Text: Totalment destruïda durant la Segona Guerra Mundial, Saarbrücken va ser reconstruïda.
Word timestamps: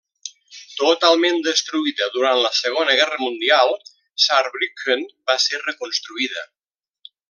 Totalment 0.83 1.37
destruïda 1.47 2.07
durant 2.15 2.41
la 2.45 2.51
Segona 2.61 2.97
Guerra 3.03 3.21
Mundial, 3.27 3.77
Saarbrücken 4.27 5.09
va 5.31 5.41
ser 5.49 5.65
reconstruïda. 5.71 6.53